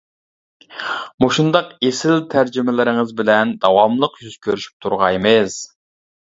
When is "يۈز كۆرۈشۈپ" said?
4.25-4.83